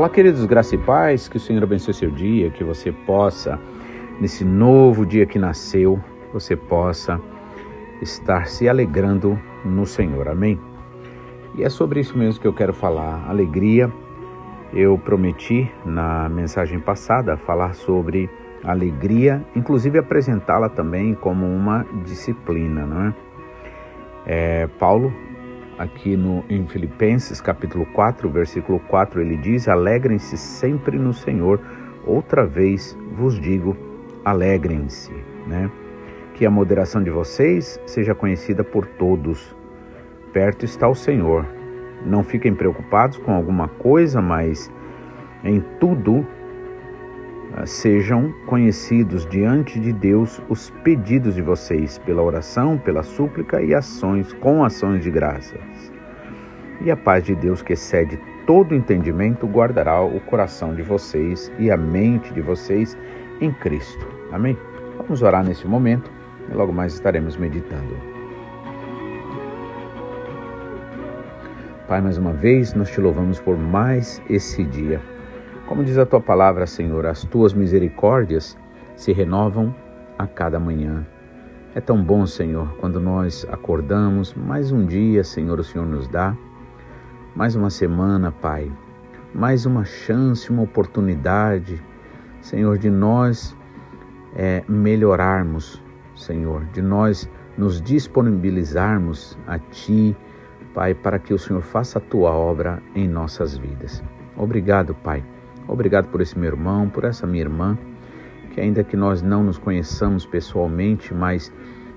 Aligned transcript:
Olá, 0.00 0.08
queridos 0.08 0.46
graça 0.46 0.74
e 0.74 0.78
paz, 0.78 1.28
que 1.28 1.36
o 1.36 1.38
Senhor 1.38 1.62
abençoe 1.62 1.92
seu 1.92 2.10
dia, 2.10 2.48
que 2.48 2.64
você 2.64 2.90
possa, 2.90 3.60
nesse 4.18 4.46
novo 4.46 5.04
dia 5.04 5.26
que 5.26 5.38
nasceu, 5.38 6.02
você 6.32 6.56
possa 6.56 7.20
estar 8.00 8.46
se 8.46 8.66
alegrando 8.66 9.38
no 9.62 9.84
Senhor, 9.84 10.26
amém? 10.26 10.58
E 11.54 11.62
é 11.62 11.68
sobre 11.68 12.00
isso 12.00 12.16
mesmo 12.16 12.40
que 12.40 12.48
eu 12.48 12.52
quero 12.54 12.72
falar, 12.72 13.28
alegria. 13.28 13.92
Eu 14.72 14.96
prometi 14.96 15.70
na 15.84 16.30
mensagem 16.30 16.80
passada 16.80 17.36
falar 17.36 17.74
sobre 17.74 18.30
alegria, 18.64 19.44
inclusive 19.54 19.98
apresentá-la 19.98 20.70
também 20.70 21.12
como 21.12 21.44
uma 21.44 21.84
disciplina, 22.06 22.86
não 22.86 23.02
é? 23.02 23.14
é 24.24 24.66
Paulo 24.78 25.12
aqui 25.80 26.14
no, 26.14 26.44
em 26.50 26.66
Filipenses 26.66 27.40
capítulo 27.40 27.86
4, 27.86 28.28
versículo 28.28 28.78
4, 28.80 29.22
ele 29.22 29.36
diz: 29.38 29.66
Alegrem-se 29.66 30.36
sempre 30.36 30.98
no 30.98 31.14
Senhor. 31.14 31.58
Outra 32.06 32.46
vez 32.46 32.96
vos 33.12 33.40
digo, 33.40 33.74
alegrem-se, 34.22 35.10
né? 35.46 35.70
Que 36.34 36.44
a 36.44 36.50
moderação 36.50 37.02
de 37.02 37.10
vocês 37.10 37.80
seja 37.86 38.14
conhecida 38.14 38.62
por 38.62 38.86
todos. 38.86 39.56
Perto 40.34 40.66
está 40.66 40.86
o 40.86 40.94
Senhor. 40.94 41.46
Não 42.04 42.22
fiquem 42.22 42.54
preocupados 42.54 43.16
com 43.18 43.32
alguma 43.32 43.68
coisa, 43.68 44.20
mas 44.20 44.70
em 45.42 45.60
tudo 45.78 46.26
sejam 47.64 48.32
conhecidos 48.46 49.26
diante 49.26 49.78
de 49.78 49.92
Deus 49.92 50.40
os 50.48 50.70
pedidos 50.82 51.34
de 51.34 51.42
vocês 51.42 51.98
pela 51.98 52.22
oração, 52.22 52.78
pela 52.78 53.02
súplica 53.02 53.62
e 53.62 53.74
ações 53.74 54.32
com 54.34 54.64
ações 54.64 55.02
de 55.02 55.10
graças. 55.10 55.92
E 56.80 56.90
a 56.90 56.96
paz 56.96 57.24
de 57.24 57.34
Deus 57.34 57.60
que 57.60 57.74
excede 57.74 58.18
todo 58.46 58.74
entendimento 58.74 59.46
guardará 59.46 60.00
o 60.00 60.18
coração 60.20 60.74
de 60.74 60.82
vocês 60.82 61.52
e 61.58 61.70
a 61.70 61.76
mente 61.76 62.32
de 62.32 62.40
vocês 62.40 62.96
em 63.40 63.52
Cristo. 63.52 64.06
Amém. 64.32 64.56
Vamos 64.96 65.22
orar 65.22 65.44
nesse 65.44 65.66
momento 65.66 66.10
e 66.50 66.54
logo 66.54 66.72
mais 66.72 66.94
estaremos 66.94 67.36
meditando. 67.36 67.96
Pai, 71.86 72.00
mais 72.00 72.16
uma 72.16 72.32
vez 72.32 72.72
nós 72.74 72.90
te 72.90 73.00
louvamos 73.00 73.40
por 73.40 73.58
mais 73.58 74.22
esse 74.28 74.62
dia 74.64 75.00
como 75.70 75.84
diz 75.84 75.96
a 75.98 76.04
tua 76.04 76.20
palavra, 76.20 76.66
Senhor, 76.66 77.06
as 77.06 77.22
tuas 77.22 77.54
misericórdias 77.54 78.58
se 78.96 79.12
renovam 79.12 79.72
a 80.18 80.26
cada 80.26 80.58
manhã. 80.58 81.06
É 81.76 81.80
tão 81.80 82.02
bom, 82.02 82.26
Senhor, 82.26 82.74
quando 82.80 82.98
nós 82.98 83.46
acordamos, 83.48 84.34
mais 84.34 84.72
um 84.72 84.84
dia, 84.84 85.22
Senhor, 85.22 85.60
o 85.60 85.62
Senhor 85.62 85.86
nos 85.86 86.08
dá, 86.08 86.36
mais 87.36 87.54
uma 87.54 87.70
semana, 87.70 88.32
Pai, 88.32 88.68
mais 89.32 89.64
uma 89.64 89.84
chance, 89.84 90.50
uma 90.50 90.62
oportunidade, 90.62 91.80
Senhor, 92.40 92.76
de 92.76 92.90
nós 92.90 93.56
é, 94.34 94.64
melhorarmos, 94.66 95.80
Senhor, 96.16 96.64
de 96.72 96.82
nós 96.82 97.30
nos 97.56 97.80
disponibilizarmos 97.80 99.38
a 99.46 99.56
Ti, 99.56 100.16
Pai, 100.74 100.94
para 100.94 101.20
que 101.20 101.32
o 101.32 101.38
Senhor 101.38 101.62
faça 101.62 102.00
a 102.00 102.02
Tua 102.02 102.32
obra 102.32 102.82
em 102.92 103.06
nossas 103.06 103.56
vidas. 103.56 104.02
Obrigado, 104.36 104.96
Pai 104.96 105.22
Obrigado 105.70 106.08
por 106.08 106.20
esse 106.20 106.36
meu 106.36 106.48
irmão, 106.48 106.88
por 106.88 107.04
essa 107.04 107.28
minha 107.28 107.44
irmã, 107.44 107.78
que 108.50 108.60
ainda 108.60 108.82
que 108.82 108.96
nós 108.96 109.22
não 109.22 109.44
nos 109.44 109.56
conheçamos 109.56 110.26
pessoalmente, 110.26 111.14
mas 111.14 111.52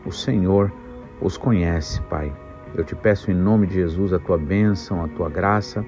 o 0.05 0.11
Senhor 0.11 0.71
os 1.19 1.37
conhece, 1.37 1.99
Pai. 2.03 2.31
Eu 2.75 2.83
te 2.83 2.95
peço 2.95 3.31
em 3.31 3.33
nome 3.33 3.65
de 3.65 3.73
Jesus 3.73 4.13
a 4.13 4.19
tua 4.19 4.37
bênção, 4.37 5.03
a 5.03 5.07
tua 5.07 5.27
graça 5.27 5.83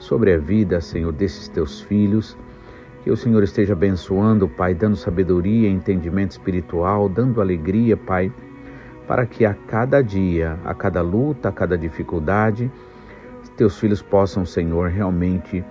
sobre 0.00 0.34
a 0.34 0.38
vida, 0.38 0.80
Senhor, 0.80 1.12
desses 1.12 1.46
teus 1.46 1.80
filhos. 1.80 2.36
Que 3.04 3.10
o 3.10 3.16
Senhor 3.16 3.44
esteja 3.44 3.72
abençoando, 3.72 4.48
Pai, 4.48 4.74
dando 4.74 4.96
sabedoria, 4.96 5.68
entendimento 5.68 6.32
espiritual, 6.32 7.08
dando 7.08 7.40
alegria, 7.40 7.96
Pai, 7.96 8.32
para 9.06 9.24
que 9.24 9.44
a 9.44 9.54
cada 9.54 10.02
dia, 10.02 10.58
a 10.64 10.74
cada 10.74 11.02
luta, 11.02 11.50
a 11.50 11.52
cada 11.52 11.78
dificuldade, 11.78 12.68
teus 13.58 13.78
filhos 13.78 14.00
possam, 14.00 14.46
Senhor, 14.46 14.88
realmente 14.88 15.64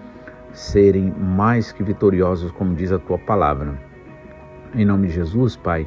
serem 0.58 1.14
mais 1.20 1.72
que 1.72 1.84
vitoriosos, 1.84 2.50
como 2.52 2.74
diz 2.74 2.92
a 2.92 2.98
tua 2.98 3.20
palavra. 3.20 3.80
Em 4.74 4.84
nome 4.84 5.08
de 5.08 5.14
Jesus, 5.14 5.56
Pai, 5.56 5.86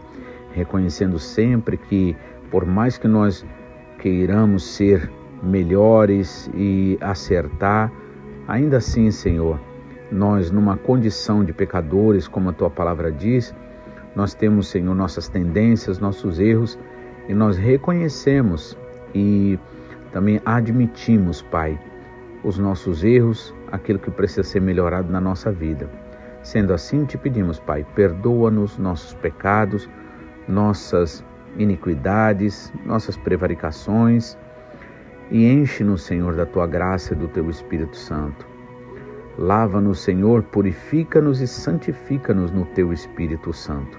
reconhecendo 0.53 1.19
sempre 1.19 1.77
que, 1.77 2.17
por 2.53 2.65
mais 2.65 2.97
que 2.97 3.09
nós 3.09 3.45
queiramos 3.99 4.63
ser 4.63 5.11
melhores 5.43 6.49
e 6.55 6.97
acertar, 7.01 7.91
ainda 8.47 8.77
assim, 8.77 9.11
Senhor, 9.11 9.59
nós, 10.13 10.53
numa 10.53 10.77
condição 10.77 11.45
de 11.45 11.53
pecadores, 11.53 12.29
como 12.29 12.51
a 12.51 12.53
tua 12.53 12.71
palavra 12.71 13.11
diz, 13.11 13.53
nós 14.15 14.35
temos, 14.35 14.69
Senhor, 14.69 14.95
nossas 14.95 15.29
tendências, 15.29 15.99
nossos 15.99 16.39
erros 16.39 16.79
e 17.29 17.35
nós 17.35 17.57
reconhecemos 17.57 18.79
e 19.13 19.59
também 20.13 20.41
admitimos, 20.45 21.43
Pai, 21.43 21.77
os 22.45 22.57
nossos 22.57 23.03
erros, 23.03 23.53
aquilo 23.73 23.99
que 23.99 24.11
precisa 24.11 24.43
ser 24.43 24.61
melhorado 24.61 25.11
na 25.11 25.21
nossa 25.21 25.51
vida. 25.51 25.89
Sendo 26.43 26.73
assim, 26.73 27.05
te 27.05 27.19
pedimos, 27.19 27.59
Pai, 27.59 27.87
perdoa-nos 27.95 28.79
nossos 28.79 29.15
pecados, 29.15 29.89
nossas 30.49 31.25
iniquidades, 31.59 32.73
nossas 32.85 33.17
prevaricações 33.17 34.37
e 35.31 35.47
enche-nos, 35.47 36.03
Senhor, 36.03 36.35
da 36.35 36.47
tua 36.47 36.67
graça 36.67 37.13
e 37.13 37.17
do 37.17 37.29
teu 37.29 37.49
Espírito 37.49 37.97
Santo. 37.97 38.47
Lava-nos, 39.39 40.01
Senhor, 40.01 40.43
purifica-nos 40.43 41.41
e 41.41 41.47
santifica-nos 41.47 42.51
no 42.51 42.65
teu 42.67 42.93
Espírito 42.93 43.53
Santo. 43.53 43.99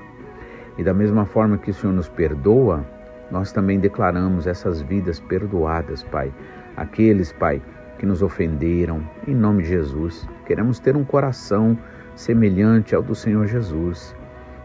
E 0.78 0.84
da 0.84 0.94
mesma 0.94 1.26
forma 1.26 1.58
que 1.58 1.72
o 1.72 1.74
Senhor 1.74 1.94
nos 1.94 2.10
perdoa, 2.10 2.86
nós 3.32 3.52
também 3.52 3.80
declaramos 3.80 4.46
essas 4.46 4.82
vidas 4.82 5.20
perdoadas, 5.20 6.04
Pai. 6.04 6.34
Aqueles, 6.76 7.32
Pai, 7.32 7.62
que 8.02 8.06
nos 8.08 8.24
ofenderam, 8.24 9.08
em 9.28 9.36
nome 9.36 9.62
de 9.62 9.70
Jesus. 9.70 10.28
Queremos 10.48 10.80
ter 10.80 10.98
um 10.98 11.04
coração 11.04 11.78
semelhante 12.16 12.96
ao 12.96 13.04
do 13.04 13.14
Senhor 13.14 13.46
Jesus. 13.46 14.16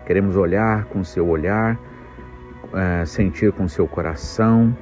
Queremos 0.07 0.37
olhar 0.37 0.87
com 0.87 1.05
seu 1.05 1.29
olhar, 1.29 1.79
é, 2.73 3.05
sentir 3.05 3.53
com 3.53 3.69
seu 3.69 3.87
coração, 3.87 4.75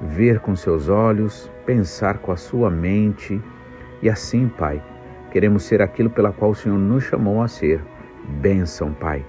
ver 0.00 0.40
com 0.40 0.56
seus 0.56 0.88
olhos, 0.88 1.52
pensar 1.66 2.16
com 2.16 2.32
a 2.32 2.36
sua 2.38 2.70
mente. 2.70 3.38
E 4.00 4.08
assim, 4.08 4.48
Pai, 4.48 4.82
queremos 5.30 5.64
ser 5.64 5.82
aquilo 5.82 6.08
pela 6.08 6.32
qual 6.32 6.52
o 6.52 6.54
Senhor 6.54 6.78
nos 6.78 7.04
chamou 7.04 7.42
a 7.42 7.46
ser. 7.46 7.84
Bênção, 8.40 8.90
Pai. 8.94 9.22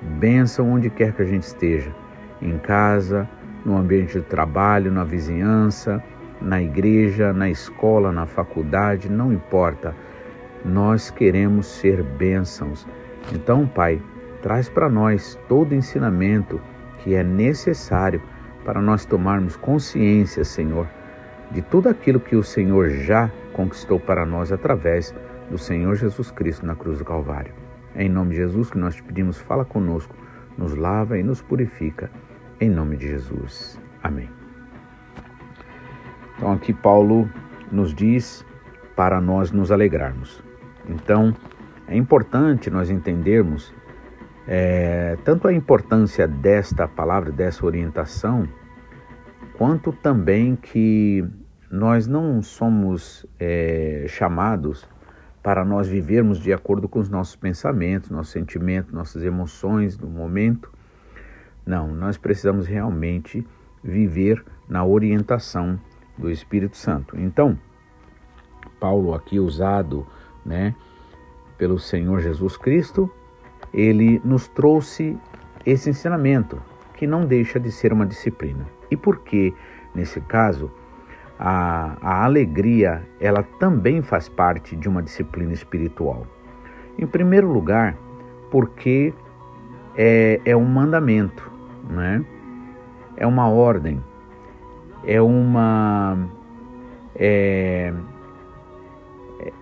Bênção 0.00 0.70
onde 0.70 0.88
quer 0.88 1.12
que 1.14 1.22
a 1.22 1.26
gente 1.26 1.48
esteja, 1.48 1.92
em 2.40 2.58
casa, 2.58 3.28
no 3.66 3.76
ambiente 3.76 4.20
de 4.20 4.24
trabalho, 4.24 4.92
na 4.92 5.02
vizinhança, 5.02 6.00
na 6.40 6.62
igreja, 6.62 7.32
na 7.32 7.48
escola, 7.48 8.12
na 8.12 8.26
faculdade, 8.26 9.10
não 9.10 9.32
importa. 9.32 9.94
Nós 10.64 11.10
queremos 11.10 11.66
ser 11.66 12.02
bênçãos. 12.02 12.86
Então, 13.32 13.66
Pai, 13.66 14.00
traz 14.42 14.68
para 14.68 14.88
nós 14.88 15.38
todo 15.48 15.74
ensinamento 15.74 16.60
que 16.98 17.14
é 17.14 17.22
necessário 17.22 18.20
para 18.64 18.80
nós 18.80 19.04
tomarmos 19.04 19.56
consciência, 19.56 20.44
Senhor, 20.44 20.86
de 21.50 21.62
tudo 21.62 21.88
aquilo 21.88 22.20
que 22.20 22.36
o 22.36 22.42
Senhor 22.42 22.90
já 22.90 23.30
conquistou 23.52 23.98
para 23.98 24.26
nós 24.26 24.52
através 24.52 25.14
do 25.50 25.56
Senhor 25.56 25.94
Jesus 25.94 26.30
Cristo 26.30 26.66
na 26.66 26.74
cruz 26.74 26.98
do 26.98 27.04
Calvário. 27.04 27.54
É 27.94 28.04
em 28.04 28.08
nome 28.08 28.30
de 28.30 28.36
Jesus 28.36 28.70
que 28.70 28.78
nós 28.78 28.94
te 28.94 29.02
pedimos, 29.02 29.38
fala 29.38 29.64
conosco, 29.64 30.14
nos 30.56 30.74
lava 30.74 31.18
e 31.18 31.22
nos 31.22 31.40
purifica. 31.40 32.10
Em 32.60 32.68
nome 32.68 32.96
de 32.96 33.08
Jesus. 33.08 33.80
Amém. 34.02 34.37
Então 36.38 36.52
aqui 36.52 36.72
Paulo 36.72 37.28
nos 37.70 37.92
diz 37.92 38.46
para 38.94 39.20
nós 39.20 39.50
nos 39.50 39.72
alegrarmos. 39.72 40.40
Então 40.88 41.34
é 41.88 41.96
importante 41.96 42.70
nós 42.70 42.90
entendermos 42.90 43.74
é, 44.46 45.18
tanto 45.24 45.48
a 45.48 45.52
importância 45.52 46.28
desta 46.28 46.86
palavra, 46.86 47.32
dessa 47.32 47.66
orientação, 47.66 48.48
quanto 49.54 49.92
também 49.92 50.54
que 50.54 51.26
nós 51.68 52.06
não 52.06 52.40
somos 52.40 53.26
é, 53.40 54.06
chamados 54.08 54.88
para 55.42 55.64
nós 55.64 55.88
vivermos 55.88 56.38
de 56.38 56.52
acordo 56.52 56.88
com 56.88 57.00
os 57.00 57.08
nossos 57.08 57.34
pensamentos, 57.34 58.10
nossos 58.10 58.32
sentimentos, 58.32 58.92
nossas 58.92 59.24
emoções 59.24 59.96
do 59.96 60.06
momento. 60.06 60.72
Não, 61.66 61.88
nós 61.88 62.16
precisamos 62.16 62.64
realmente 62.66 63.44
viver 63.82 64.44
na 64.68 64.84
orientação 64.84 65.80
do 66.18 66.30
Espírito 66.30 66.76
Santo. 66.76 67.18
Então, 67.18 67.58
Paulo 68.80 69.14
aqui 69.14 69.38
usado, 69.38 70.06
né, 70.44 70.74
pelo 71.56 71.78
Senhor 71.78 72.20
Jesus 72.20 72.56
Cristo, 72.56 73.10
ele 73.72 74.20
nos 74.24 74.48
trouxe 74.48 75.16
esse 75.64 75.90
ensinamento 75.90 76.60
que 76.94 77.06
não 77.06 77.24
deixa 77.24 77.60
de 77.60 77.70
ser 77.70 77.92
uma 77.92 78.06
disciplina. 78.06 78.66
E 78.90 78.96
por 78.96 79.20
que, 79.20 79.54
nesse 79.94 80.20
caso, 80.20 80.70
a, 81.38 81.96
a 82.00 82.24
alegria 82.24 83.06
ela 83.20 83.42
também 83.42 84.02
faz 84.02 84.28
parte 84.28 84.74
de 84.74 84.88
uma 84.88 85.02
disciplina 85.02 85.52
espiritual. 85.52 86.26
Em 86.98 87.06
primeiro 87.06 87.50
lugar, 87.52 87.96
porque 88.50 89.14
é, 89.96 90.40
é 90.44 90.56
um 90.56 90.64
mandamento, 90.64 91.50
né? 91.88 92.24
é 93.16 93.26
uma 93.26 93.48
ordem, 93.48 94.02
é 95.04 95.20
uma 95.20 96.18
é, 97.14 97.92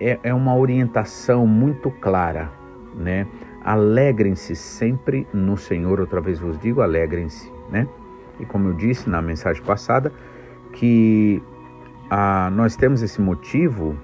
é, 0.01 0.19
é 0.23 0.35
uma 0.35 0.57
orientação 0.57 1.47
muito 1.47 1.91
clara, 1.91 2.51
né? 2.95 3.27
Alegrem-se 3.65 4.55
sempre 4.55 5.27
no 5.33 5.57
Senhor, 5.57 6.01
outra 6.01 6.21
vez 6.21 6.39
vos 6.39 6.59
digo, 6.59 6.81
alegrem-se, 6.81 7.51
né? 7.71 7.89
E 8.39 8.45
como 8.45 8.69
eu 8.69 8.73
disse 8.75 9.09
na 9.09 9.21
mensagem 9.21 9.63
passada, 9.63 10.13
que 10.73 11.43
ah, 12.11 12.51
nós 12.53 12.77
temos 12.77 13.03
esse 13.03 13.21
motivo 13.21 13.97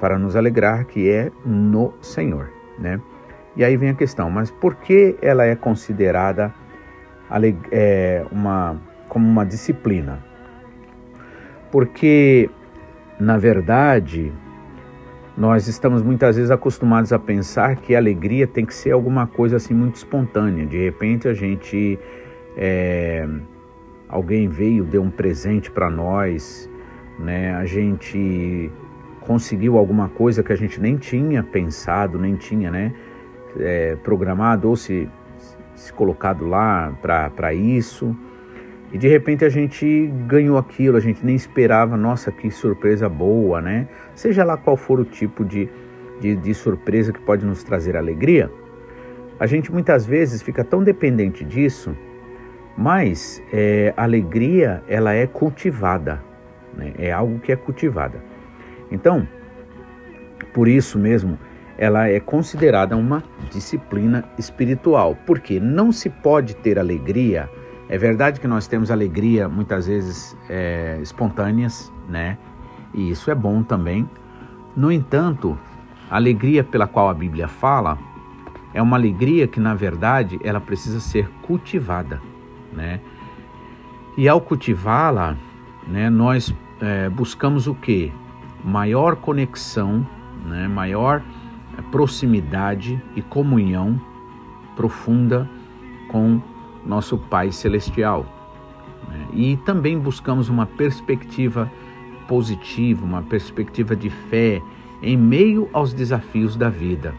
para 0.00 0.18
nos 0.18 0.34
alegrar, 0.34 0.84
que 0.86 1.08
é 1.08 1.30
no 1.44 1.92
Senhor, 2.00 2.50
né? 2.78 3.00
E 3.54 3.62
aí 3.62 3.76
vem 3.76 3.90
a 3.90 3.94
questão, 3.94 4.30
mas 4.30 4.50
por 4.50 4.76
que 4.76 5.16
ela 5.20 5.44
é 5.44 5.54
considerada 5.54 6.52
é, 7.70 8.24
uma, 8.32 8.80
como 9.08 9.28
uma 9.28 9.44
disciplina? 9.44 10.31
Porque, 11.72 12.50
na 13.18 13.38
verdade, 13.38 14.30
nós 15.36 15.66
estamos 15.66 16.02
muitas 16.02 16.36
vezes 16.36 16.50
acostumados 16.50 17.12
a 17.12 17.18
pensar 17.18 17.76
que 17.76 17.94
a 17.94 17.98
alegria 17.98 18.46
tem 18.46 18.66
que 18.66 18.74
ser 18.74 18.90
alguma 18.90 19.26
coisa 19.26 19.56
assim 19.56 19.72
muito 19.72 19.96
espontânea. 19.96 20.66
De 20.66 20.76
repente 20.76 21.26
a 21.26 21.32
gente 21.32 21.98
é, 22.56 23.26
alguém 24.08 24.46
veio 24.48 24.84
deu 24.84 25.02
um 25.02 25.10
presente 25.10 25.70
para 25.70 25.88
nós, 25.88 26.68
né? 27.18 27.54
A 27.54 27.64
gente 27.64 28.70
conseguiu 29.20 29.78
alguma 29.78 30.10
coisa 30.10 30.42
que 30.42 30.52
a 30.52 30.56
gente 30.56 30.78
nem 30.78 30.98
tinha 30.98 31.42
pensado, 31.42 32.18
nem 32.18 32.36
tinha, 32.36 32.70
né? 32.70 32.92
É, 33.58 33.96
programado 33.96 34.68
ou 34.68 34.76
se, 34.76 35.08
se 35.74 35.90
colocado 35.94 36.46
lá 36.46 36.92
para 37.00 37.54
isso. 37.54 38.14
E 38.92 38.98
de 38.98 39.08
repente 39.08 39.44
a 39.44 39.48
gente 39.48 40.06
ganhou 40.26 40.58
aquilo, 40.58 40.96
a 40.96 41.00
gente 41.00 41.24
nem 41.24 41.34
esperava, 41.34 41.96
nossa, 41.96 42.30
que 42.30 42.50
surpresa 42.50 43.08
boa, 43.08 43.60
né? 43.60 43.88
Seja 44.14 44.44
lá 44.44 44.56
qual 44.56 44.76
for 44.76 45.00
o 45.00 45.04
tipo 45.04 45.44
de, 45.44 45.68
de, 46.20 46.36
de 46.36 46.54
surpresa 46.54 47.12
que 47.12 47.20
pode 47.20 47.46
nos 47.46 47.64
trazer 47.64 47.96
alegria, 47.96 48.50
a 49.40 49.46
gente 49.46 49.72
muitas 49.72 50.04
vezes 50.04 50.42
fica 50.42 50.62
tão 50.62 50.84
dependente 50.84 51.42
disso, 51.42 51.96
mas 52.76 53.42
é, 53.52 53.94
a 53.96 54.02
alegria 54.02 54.82
ela 54.86 55.14
é 55.14 55.26
cultivada, 55.26 56.22
né? 56.76 56.92
é 56.98 57.10
algo 57.10 57.38
que 57.40 57.50
é 57.50 57.56
cultivada. 57.56 58.22
Então, 58.90 59.26
por 60.52 60.68
isso 60.68 60.98
mesmo, 60.98 61.38
ela 61.78 62.08
é 62.08 62.20
considerada 62.20 62.94
uma 62.94 63.24
disciplina 63.50 64.22
espiritual, 64.38 65.16
porque 65.26 65.58
não 65.58 65.90
se 65.90 66.10
pode 66.10 66.54
ter 66.56 66.78
alegria 66.78 67.48
é 67.92 67.98
verdade 67.98 68.40
que 68.40 68.48
nós 68.48 68.66
temos 68.66 68.90
alegria 68.90 69.50
muitas 69.50 69.86
vezes 69.86 70.34
é, 70.48 70.98
espontâneas, 71.02 71.92
né? 72.08 72.38
E 72.94 73.10
isso 73.10 73.30
é 73.30 73.34
bom 73.34 73.62
também. 73.62 74.08
No 74.74 74.90
entanto, 74.90 75.58
a 76.10 76.16
alegria 76.16 76.64
pela 76.64 76.86
qual 76.86 77.10
a 77.10 77.12
Bíblia 77.12 77.48
fala 77.48 77.98
é 78.72 78.80
uma 78.80 78.96
alegria 78.96 79.46
que, 79.46 79.60
na 79.60 79.74
verdade, 79.74 80.40
ela 80.42 80.58
precisa 80.58 81.00
ser 81.00 81.28
cultivada, 81.42 82.18
né? 82.72 82.98
E 84.16 84.26
ao 84.26 84.40
cultivá-la, 84.40 85.36
né, 85.86 86.08
nós 86.08 86.50
é, 86.80 87.10
buscamos 87.10 87.66
o 87.66 87.74
que? 87.74 88.10
Maior 88.64 89.16
conexão, 89.16 90.06
né, 90.46 90.66
maior 90.66 91.22
proximidade 91.90 92.98
e 93.14 93.20
comunhão 93.20 94.00
profunda 94.76 95.46
com 96.08 96.40
nosso 96.84 97.16
Pai 97.16 97.52
Celestial. 97.52 98.26
Né? 99.08 99.26
E 99.32 99.56
também 99.58 99.98
buscamos 99.98 100.48
uma 100.48 100.66
perspectiva 100.66 101.70
positiva, 102.26 103.04
uma 103.04 103.22
perspectiva 103.22 103.94
de 103.94 104.10
fé 104.10 104.62
em 105.02 105.16
meio 105.16 105.68
aos 105.72 105.92
desafios 105.92 106.56
da 106.56 106.68
vida. 106.68 107.14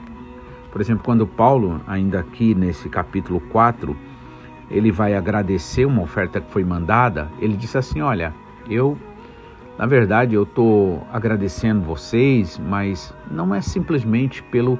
Por 0.72 0.82
exemplo, 0.82 1.04
quando 1.04 1.28
Paulo, 1.28 1.80
ainda 1.86 2.20
aqui 2.20 2.56
nesse 2.56 2.90
capítulo 2.90 3.40
4, 3.52 3.96
ele 4.72 4.92
vai 4.92 5.14
agradecer 5.14 5.86
uma 5.86 6.02
oferta 6.02 6.42
que 6.42 6.50
foi 6.50 6.64
mandada, 6.64 7.30
ele 7.40 7.56
disse 7.56 7.78
assim: 7.78 8.02
Olha, 8.02 8.34
eu, 8.68 8.98
na 9.78 9.86
verdade, 9.86 10.34
eu 10.34 10.44
estou 10.44 11.06
agradecendo 11.12 11.82
vocês, 11.82 12.58
mas 12.58 13.14
não 13.30 13.54
é 13.54 13.62
simplesmente 13.62 14.42
pelo 14.44 14.80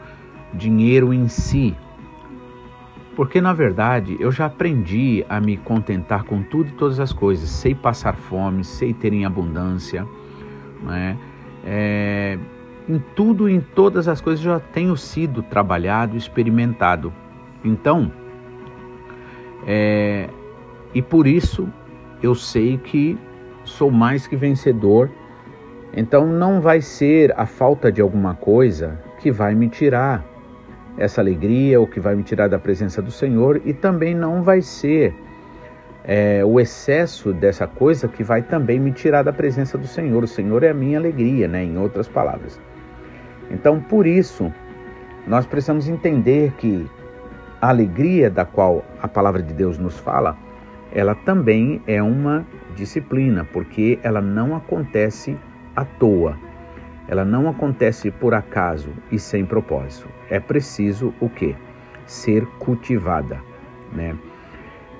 dinheiro 0.54 1.14
em 1.14 1.28
si, 1.28 1.76
porque 3.16 3.40
na 3.40 3.54
verdade 3.54 4.18
eu 4.20 4.32
já 4.32 4.46
aprendi 4.46 5.26
a 5.30 5.40
me 5.40 5.58
contentar 5.58 6.24
com 6.24 6.42
tudo 6.42 6.70
e 6.70 6.74
todas 6.74 7.00
as 7.00 7.14
coisas. 7.14 7.50
Sei 7.50 7.76
passar 7.76 8.16
fome, 8.16 8.64
sei 8.64 8.94
ter 8.94 9.14
em 9.14 9.26
abundância. 9.26 10.06
Né? 10.82 11.18
É, 11.66 12.38
em 12.90 13.00
tudo 13.16 13.48
e 13.48 13.54
em 13.54 13.62
todas 13.62 14.08
as 14.08 14.20
coisas 14.20 14.44
já 14.44 14.60
tenho 14.60 14.98
sido 14.98 15.42
trabalhado, 15.44 16.18
experimentado. 16.18 17.14
Então, 17.64 18.12
é, 19.66 20.30
e 20.94 21.02
por 21.02 21.28
isso 21.28 21.70
eu 22.22 22.36
sei 22.36 22.78
que 22.78 23.18
sou 23.64 23.92
mais 23.92 24.28
que 24.28 24.36
vencedor. 24.36 25.10
Então 25.96 26.26
não 26.26 26.60
vai 26.60 26.82
ser 26.82 27.34
a 27.38 27.46
falta 27.46 27.92
de 27.92 28.02
alguma 28.02 28.34
coisa 28.34 29.00
que 29.20 29.32
vai 29.32 29.54
me 29.54 29.70
tirar 29.70 30.26
essa 30.98 31.22
alegria, 31.22 31.82
o 31.82 31.88
que 31.88 32.00
vai 32.00 32.16
me 32.16 32.24
tirar 32.24 32.48
da 32.48 32.60
presença 32.60 33.02
do 33.02 33.12
Senhor, 33.12 33.62
e 33.66 33.74
também 33.74 34.14
não 34.14 34.44
vai 34.44 34.62
ser 34.62 35.14
é, 36.04 36.44
o 36.46 36.60
excesso 36.60 37.34
dessa 37.34 37.66
coisa 37.66 38.08
que 38.08 38.24
vai 38.24 38.42
também 38.42 38.80
me 38.80 38.92
tirar 38.92 39.24
da 39.24 39.34
presença 39.34 39.78
do 39.78 39.88
Senhor. 39.88 40.24
O 40.24 40.28
Senhor 40.28 40.64
é 40.64 40.70
a 40.70 40.74
minha 40.74 40.98
alegria, 40.98 41.48
né? 41.48 41.64
Em 41.64 41.78
outras 41.78 42.08
palavras. 42.08 42.60
Então, 43.50 43.80
por 43.80 44.06
isso, 44.06 44.52
nós 45.26 45.46
precisamos 45.46 45.88
entender 45.88 46.52
que 46.58 46.90
a 47.62 47.70
alegria 47.70 48.30
da 48.30 48.44
qual 48.44 48.84
a 49.02 49.08
palavra 49.08 49.42
de 49.42 49.54
Deus 49.54 49.78
nos 49.78 49.98
fala, 49.98 50.38
ela 50.94 51.16
também 51.16 51.82
é 51.88 52.04
uma 52.04 52.46
disciplina, 52.76 53.48
porque 53.52 53.98
ela 54.04 54.22
não 54.22 54.56
acontece 54.56 55.38
à 55.76 55.86
toa. 55.86 56.38
Ela 57.08 57.26
não 57.26 57.50
acontece 57.50 58.10
por 58.10 58.34
acaso 58.34 58.90
e 59.12 59.20
sem 59.20 59.46
propósito. 59.46 60.08
É 60.30 60.40
preciso 60.40 61.14
o 61.20 61.30
quê? 61.30 61.56
Ser 62.06 62.46
cultivada, 62.60 63.40
né? 63.92 64.16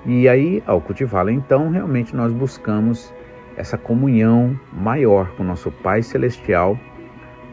E 0.06 0.28
aí, 0.28 0.62
ao 0.66 0.80
cultivá-la, 0.80 1.32
então, 1.32 1.70
realmente 1.70 2.14
nós 2.14 2.30
buscamos 2.32 3.12
essa 3.56 3.78
comunhão 3.78 4.58
maior 4.72 5.30
com 5.36 5.42
nosso 5.42 5.70
Pai 5.70 6.02
Celestial, 6.02 6.78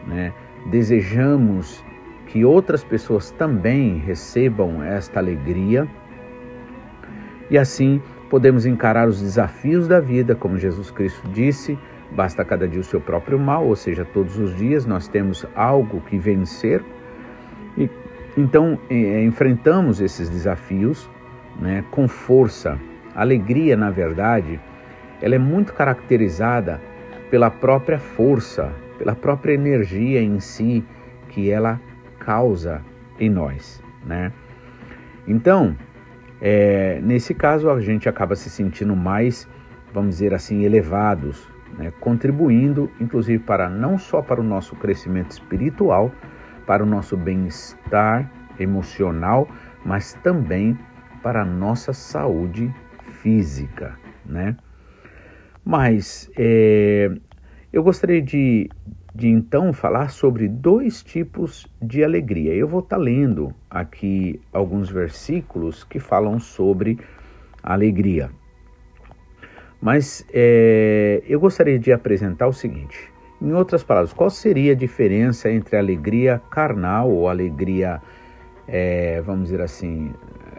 né? 0.06 0.32
Desejamos 0.70 1.82
que 2.26 2.44
outras 2.44 2.84
pessoas 2.84 3.30
também 3.30 3.98
recebam 3.98 4.82
esta 4.82 5.18
alegria 5.18 5.88
e 7.50 7.58
assim 7.58 8.00
podemos 8.30 8.64
encarar 8.64 9.08
os 9.08 9.20
desafios 9.20 9.86
da 9.86 10.00
vida, 10.00 10.34
como 10.34 10.56
Jesus 10.56 10.90
Cristo 10.90 11.28
disse, 11.28 11.78
Basta 12.14 12.44
cada 12.44 12.68
dia 12.68 12.80
o 12.80 12.84
seu 12.84 13.00
próprio 13.00 13.38
mal, 13.38 13.66
ou 13.66 13.76
seja, 13.76 14.04
todos 14.04 14.38
os 14.38 14.54
dias 14.56 14.84
nós 14.84 15.08
temos 15.08 15.46
algo 15.54 16.00
que 16.02 16.18
vencer. 16.18 16.82
E 17.76 17.88
então 18.36 18.78
enfrentamos 18.90 20.00
esses 20.00 20.28
desafios 20.28 21.08
né, 21.60 21.84
com 21.90 22.08
força. 22.08 22.78
A 23.14 23.20
alegria, 23.20 23.76
na 23.76 23.90
verdade, 23.90 24.58
ela 25.20 25.34
é 25.34 25.38
muito 25.38 25.72
caracterizada 25.74 26.80
pela 27.30 27.50
própria 27.50 27.98
força, 27.98 28.72
pela 28.98 29.14
própria 29.14 29.52
energia 29.54 30.20
em 30.20 30.40
si 30.40 30.84
que 31.28 31.50
ela 31.50 31.80
causa 32.18 32.82
em 33.18 33.28
nós, 33.28 33.82
né? 34.04 34.32
Então, 35.26 35.76
é, 36.40 37.00
nesse 37.02 37.34
caso 37.34 37.70
a 37.70 37.80
gente 37.80 38.08
acaba 38.08 38.34
se 38.34 38.50
sentindo 38.50 38.96
mais, 38.96 39.48
vamos 39.92 40.10
dizer 40.10 40.34
assim, 40.34 40.64
elevados, 40.64 41.51
né, 41.78 41.92
contribuindo 42.00 42.90
inclusive 43.00 43.42
para 43.42 43.68
não 43.68 43.98
só 43.98 44.22
para 44.22 44.40
o 44.40 44.44
nosso 44.44 44.76
crescimento 44.76 45.32
espiritual, 45.32 46.12
para 46.66 46.82
o 46.82 46.86
nosso 46.86 47.16
bem-estar 47.16 48.30
emocional, 48.58 49.48
mas 49.84 50.14
também 50.22 50.78
para 51.22 51.42
a 51.42 51.44
nossa 51.44 51.92
saúde 51.92 52.72
física, 53.22 53.98
né? 54.24 54.56
Mas 55.64 56.30
é, 56.36 57.10
eu 57.72 57.82
gostaria 57.82 58.20
de, 58.20 58.68
de 59.14 59.28
então 59.28 59.72
falar 59.72 60.10
sobre 60.10 60.48
dois 60.48 61.02
tipos 61.02 61.68
de 61.80 62.02
alegria. 62.02 62.52
Eu 62.52 62.66
vou 62.66 62.80
estar 62.80 62.96
tá 62.96 63.02
lendo 63.02 63.54
aqui 63.70 64.40
alguns 64.52 64.90
versículos 64.90 65.84
que 65.84 66.00
falam 66.00 66.38
sobre 66.40 66.98
alegria. 67.62 68.30
Mas 69.82 70.24
é, 70.32 71.24
eu 71.26 71.40
gostaria 71.40 71.76
de 71.76 71.92
apresentar 71.92 72.46
o 72.46 72.52
seguinte: 72.52 73.12
em 73.42 73.52
outras 73.52 73.82
palavras, 73.82 74.12
qual 74.12 74.30
seria 74.30 74.72
a 74.72 74.76
diferença 74.76 75.50
entre 75.50 75.76
alegria 75.76 76.40
carnal 76.48 77.10
ou 77.10 77.28
alegria, 77.28 78.00
é, 78.68 79.20
vamos 79.22 79.46
dizer 79.46 79.60
assim, 79.60 80.14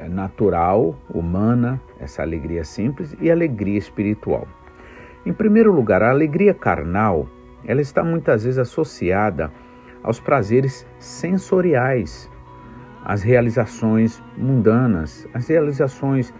natural, 0.09 0.93
humana, 1.09 1.81
essa 2.01 2.21
alegria 2.21 2.65
simples, 2.65 3.15
e 3.21 3.31
alegria 3.31 3.77
espiritual? 3.77 4.45
Em 5.25 5.31
primeiro 5.31 5.71
lugar, 5.71 6.03
a 6.03 6.09
alegria 6.09 6.53
carnal, 6.53 7.29
ela 7.63 7.79
está 7.79 8.03
muitas 8.03 8.43
vezes 8.43 8.59
associada 8.59 9.49
aos 10.03 10.19
prazeres 10.19 10.85
sensoriais, 10.99 12.29
às 13.05 13.23
realizações 13.23 14.21
mundanas, 14.37 15.25
às 15.33 15.47
realizações 15.47 16.33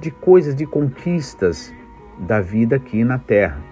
de 0.00 0.10
coisas, 0.10 0.52
de 0.52 0.66
conquistas 0.66 1.72
da 2.18 2.40
vida 2.40 2.76
aqui 2.76 3.04
na 3.04 3.18
Terra. 3.18 3.62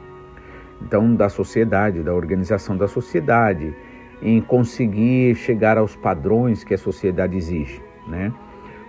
Então, 0.82 1.14
da 1.14 1.28
sociedade, 1.28 2.02
da 2.02 2.14
organização 2.14 2.76
da 2.76 2.86
sociedade, 2.86 3.74
em 4.22 4.40
conseguir 4.40 5.34
chegar 5.34 5.78
aos 5.78 5.96
padrões 5.96 6.64
que 6.64 6.74
a 6.74 6.78
sociedade 6.78 7.36
exige, 7.36 7.82
né? 8.06 8.32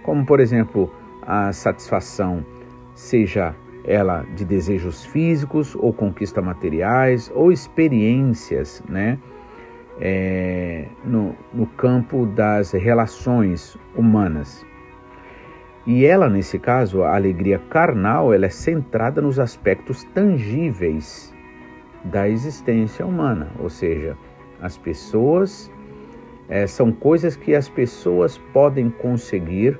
Como, 0.04 0.26
por 0.26 0.40
exemplo, 0.40 0.92
a 1.22 1.52
satisfação, 1.52 2.46
seja 2.94 3.54
ela 3.84 4.26
de 4.36 4.44
desejos 4.44 5.06
físicos 5.06 5.76
ou 5.76 5.94
conquista 5.94 6.42
materiais 6.42 7.32
ou 7.34 7.52
experiências, 7.52 8.84
né? 8.88 9.18
É, 10.00 10.86
no, 11.04 11.36
no 11.52 11.66
campo 11.66 12.26
das 12.28 12.72
relações 12.72 13.76
humanas. 13.96 14.64
E 15.88 16.06
ela, 16.06 16.30
nesse 16.30 16.60
caso, 16.60 17.02
a 17.02 17.16
alegria 17.16 17.58
carnal, 17.70 18.34
ela 18.34 18.46
é 18.46 18.50
centrada 18.50 19.22
nos 19.22 19.40
aspectos 19.40 20.04
tangíveis 20.14 21.34
da 22.04 22.28
existência 22.28 23.06
humana, 23.06 23.48
ou 23.58 23.70
seja, 23.70 24.18
as 24.62 24.78
pessoas 24.78 25.72
é, 26.50 26.68
são 26.68 26.92
coisas 26.92 27.38
que 27.38 27.56
as 27.56 27.70
pessoas 27.70 28.38
podem 28.52 28.90
conseguir, 28.90 29.80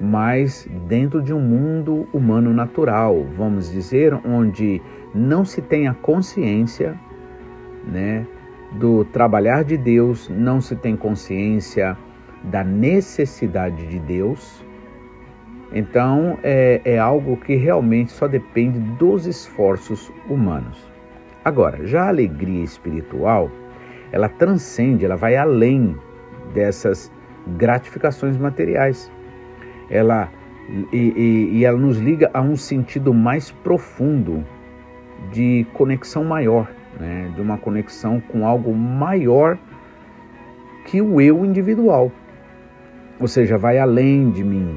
mas 0.00 0.66
dentro 0.88 1.20
de 1.20 1.34
um 1.34 1.40
mundo 1.40 2.08
humano 2.14 2.54
natural, 2.54 3.22
vamos 3.36 3.70
dizer, 3.70 4.14
onde 4.26 4.80
não 5.14 5.44
se 5.44 5.60
tem 5.60 5.86
a 5.86 5.92
consciência, 5.92 6.98
né, 7.86 8.26
do 8.72 9.04
trabalhar 9.04 9.64
de 9.64 9.76
Deus, 9.76 10.30
não 10.30 10.62
se 10.62 10.74
tem 10.74 10.96
consciência 10.96 11.94
da 12.42 12.64
necessidade 12.64 13.86
de 13.86 13.98
Deus 13.98 14.65
então 15.72 16.38
é, 16.42 16.80
é 16.84 16.98
algo 16.98 17.36
que 17.36 17.54
realmente 17.54 18.12
só 18.12 18.26
depende 18.28 18.78
dos 18.78 19.26
esforços 19.26 20.12
humanos. 20.28 20.86
Agora, 21.44 21.86
já 21.86 22.04
a 22.04 22.08
alegria 22.08 22.64
espiritual, 22.64 23.50
ela 24.12 24.28
transcende, 24.28 25.04
ela 25.04 25.16
vai 25.16 25.36
além 25.36 25.96
dessas 26.54 27.10
gratificações 27.56 28.36
materiais. 28.36 29.10
Ela 29.90 30.30
e, 30.92 30.96
e, 30.96 31.58
e, 31.58 31.64
ela 31.64 31.78
nos 31.78 31.98
liga 31.98 32.28
a 32.34 32.40
um 32.40 32.56
sentido 32.56 33.14
mais 33.14 33.52
profundo 33.52 34.44
de 35.30 35.64
conexão 35.72 36.24
maior, 36.24 36.68
né? 36.98 37.30
de 37.34 37.40
uma 37.40 37.56
conexão 37.56 38.20
com 38.20 38.44
algo 38.44 38.74
maior 38.74 39.56
que 40.86 41.00
o 41.00 41.20
eu 41.20 41.44
individual. 41.44 42.10
Ou 43.20 43.28
seja, 43.28 43.56
vai 43.56 43.78
além 43.78 44.30
de 44.30 44.42
mim, 44.42 44.76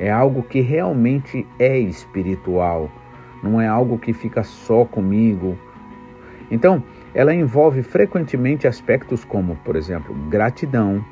é 0.00 0.10
algo 0.10 0.42
que 0.42 0.62
realmente 0.62 1.46
é 1.58 1.78
espiritual, 1.78 2.90
não 3.42 3.60
é 3.60 3.68
algo 3.68 3.98
que 3.98 4.14
fica 4.14 4.42
só 4.42 4.86
comigo. 4.86 5.58
Então, 6.50 6.82
ela 7.14 7.34
envolve 7.34 7.82
frequentemente 7.82 8.66
aspectos 8.66 9.26
como, 9.26 9.56
por 9.56 9.76
exemplo, 9.76 10.14
gratidão, 10.30 11.04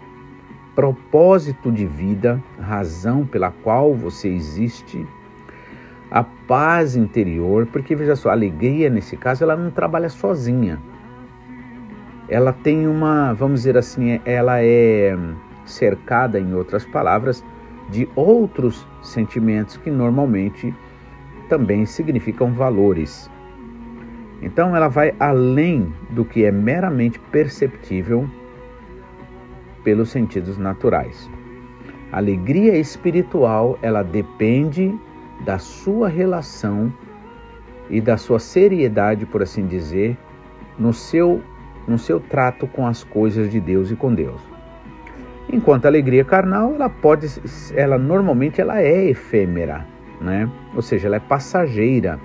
propósito 0.74 1.70
de 1.70 1.84
vida, 1.84 2.42
razão 2.58 3.26
pela 3.26 3.50
qual 3.50 3.94
você 3.94 4.28
existe, 4.28 5.06
a 6.10 6.24
paz 6.24 6.96
interior, 6.96 7.66
porque 7.66 7.94
veja 7.94 8.16
só, 8.16 8.30
a 8.30 8.32
alegria 8.32 8.88
nesse 8.88 9.18
caso 9.18 9.44
ela 9.44 9.54
não 9.54 9.70
trabalha 9.70 10.08
sozinha. 10.08 10.80
Ela 12.26 12.54
tem 12.54 12.86
uma, 12.88 13.34
vamos 13.34 13.60
dizer 13.60 13.76
assim, 13.76 14.18
ela 14.24 14.62
é 14.62 15.14
cercada, 15.66 16.40
em 16.40 16.54
outras 16.54 16.86
palavras, 16.86 17.44
de 17.88 18.08
outros 18.14 18.86
sentimentos 19.02 19.76
que 19.76 19.90
normalmente 19.90 20.74
também 21.48 21.86
significam 21.86 22.52
valores. 22.52 23.30
Então 24.42 24.76
ela 24.76 24.88
vai 24.88 25.14
além 25.18 25.92
do 26.10 26.24
que 26.24 26.44
é 26.44 26.52
meramente 26.52 27.18
perceptível 27.18 28.28
pelos 29.82 30.10
sentidos 30.10 30.58
naturais. 30.58 31.28
A 32.12 32.18
alegria 32.18 32.76
espiritual, 32.76 33.78
ela 33.82 34.02
depende 34.02 34.94
da 35.44 35.58
sua 35.58 36.08
relação 36.08 36.92
e 37.90 38.00
da 38.00 38.16
sua 38.16 38.38
seriedade, 38.38 39.24
por 39.26 39.42
assim 39.42 39.66
dizer, 39.66 40.16
no 40.78 40.92
seu 40.92 41.42
no 41.86 41.98
seu 41.98 42.20
trato 42.20 42.66
com 42.66 42.86
as 42.86 43.02
coisas 43.02 43.50
de 43.50 43.58
Deus 43.58 43.90
e 43.90 43.96
com 43.96 44.12
Deus. 44.12 44.42
Enquanto 45.50 45.86
a 45.86 45.88
alegria 45.88 46.24
carnal, 46.24 46.74
ela 46.74 46.90
pode, 46.90 47.26
ela 47.74 47.96
normalmente 47.96 48.60
ela 48.60 48.80
é 48.80 49.08
efêmera, 49.08 49.86
né? 50.20 50.50
Ou 50.74 50.82
seja, 50.82 51.08
ela 51.08 51.16
é 51.16 51.20
passageira 51.20 52.20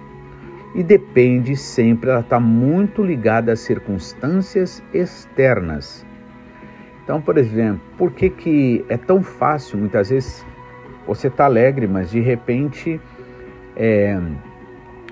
e 0.75 0.83
depende 0.83 1.55
sempre, 1.55 2.09
ela 2.09 2.19
está 2.19 2.39
muito 2.39 3.01
ligada 3.01 3.51
às 3.51 3.61
circunstâncias 3.61 4.83
externas. 4.93 6.05
Então, 7.03 7.21
por 7.21 7.37
exemplo, 7.37 7.81
por 7.97 8.11
que, 8.11 8.29
que 8.29 8.85
é 8.89 8.97
tão 8.97 9.21
fácil 9.21 9.77
muitas 9.77 10.09
vezes 10.09 10.45
você 11.05 11.27
está 11.27 11.45
alegre, 11.45 11.87
mas 11.87 12.11
de 12.11 12.19
repente 12.19 12.99
é, 13.75 14.19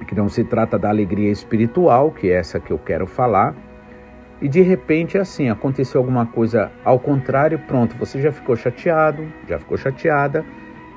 que 0.07 0.15
não 0.15 0.27
se 0.29 0.43
trata 0.43 0.79
da 0.79 0.89
alegria 0.89 1.31
espiritual, 1.31 2.11
que 2.11 2.29
é 2.29 2.35
essa 2.35 2.59
que 2.59 2.71
eu 2.71 2.79
quero 2.79 3.05
falar, 3.05 3.55
e 4.41 4.49
de 4.49 4.61
repente 4.61 5.17
assim 5.17 5.49
aconteceu 5.49 5.99
alguma 5.99 6.25
coisa 6.25 6.71
ao 6.83 6.99
contrário, 6.99 7.59
pronto, 7.59 7.95
você 7.97 8.19
já 8.19 8.31
ficou 8.31 8.55
chateado, 8.55 9.25
já 9.47 9.59
ficou 9.59 9.77
chateada 9.77 10.43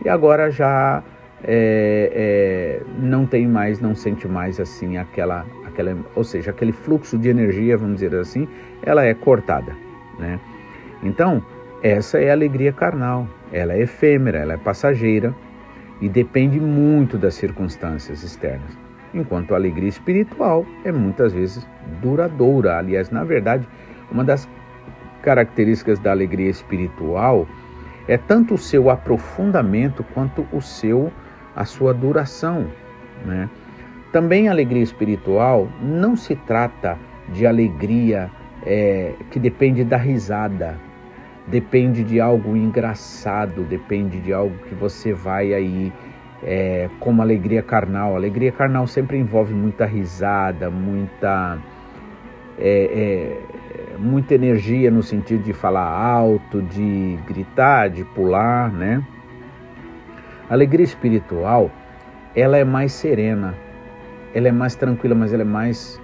e 0.04 0.08
agora 0.08 0.50
já 0.50 1.02
é, 1.42 2.10
é, 2.14 2.82
não 2.98 3.26
tem 3.26 3.46
mais, 3.46 3.80
não 3.80 3.94
sente 3.94 4.26
mais 4.26 4.58
assim 4.58 4.96
aquela, 4.96 5.44
aquela, 5.66 5.96
ou 6.14 6.24
seja, 6.24 6.50
aquele 6.50 6.72
fluxo 6.72 7.18
de 7.18 7.28
energia, 7.28 7.76
vamos 7.76 8.00
dizer 8.00 8.16
assim, 8.16 8.48
ela 8.82 9.04
é 9.04 9.12
cortada, 9.12 9.76
né? 10.18 10.40
Então 11.02 11.44
essa 11.82 12.18
é 12.18 12.30
a 12.30 12.32
alegria 12.32 12.72
carnal, 12.72 13.28
ela 13.52 13.74
é 13.74 13.82
efêmera, 13.82 14.38
ela 14.38 14.54
é 14.54 14.56
passageira 14.56 15.34
e 16.00 16.08
depende 16.08 16.58
muito 16.58 17.18
das 17.18 17.34
circunstâncias 17.34 18.22
externas 18.22 18.83
enquanto 19.14 19.54
a 19.54 19.56
alegria 19.56 19.88
espiritual 19.88 20.66
é 20.84 20.92
muitas 20.92 21.32
vezes 21.32 21.66
duradoura. 22.02 22.78
Aliás, 22.78 23.10
na 23.10 23.24
verdade, 23.24 23.66
uma 24.10 24.24
das 24.24 24.48
características 25.22 25.98
da 25.98 26.10
alegria 26.10 26.50
espiritual 26.50 27.46
é 28.06 28.18
tanto 28.18 28.54
o 28.54 28.58
seu 28.58 28.90
aprofundamento 28.90 30.04
quanto 30.12 30.46
o 30.52 30.60
seu 30.60 31.10
a 31.56 31.64
sua 31.64 31.94
duração, 31.94 32.66
né? 33.24 33.48
Também 34.12 34.48
a 34.48 34.52
alegria 34.52 34.82
espiritual 34.82 35.68
não 35.80 36.16
se 36.16 36.34
trata 36.34 36.98
de 37.32 37.46
alegria 37.46 38.30
é, 38.64 39.14
que 39.30 39.38
depende 39.38 39.84
da 39.84 39.96
risada, 39.96 40.78
depende 41.46 42.02
de 42.04 42.20
algo 42.20 42.56
engraçado, 42.56 43.62
depende 43.62 44.20
de 44.20 44.32
algo 44.32 44.56
que 44.68 44.74
você 44.74 45.12
vai 45.12 45.52
aí 45.52 45.92
é, 46.44 46.90
como 47.00 47.22
alegria 47.22 47.62
carnal. 47.62 48.14
Alegria 48.14 48.52
carnal 48.52 48.86
sempre 48.86 49.18
envolve 49.18 49.54
muita 49.54 49.86
risada, 49.86 50.70
muita, 50.70 51.58
é, 52.58 53.38
é, 53.94 53.98
muita 53.98 54.34
energia 54.34 54.90
no 54.90 55.02
sentido 55.02 55.42
de 55.42 55.52
falar 55.52 55.88
alto, 55.88 56.60
de 56.62 57.18
gritar, 57.26 57.88
de 57.88 58.04
pular, 58.04 58.70
né? 58.70 59.02
Alegria 60.50 60.84
espiritual, 60.84 61.70
ela 62.36 62.58
é 62.58 62.64
mais 62.64 62.92
serena, 62.92 63.54
ela 64.34 64.48
é 64.48 64.52
mais 64.52 64.76
tranquila, 64.76 65.14
mas 65.14 65.32
ela 65.32 65.42
é 65.42 65.46
mais 65.46 65.98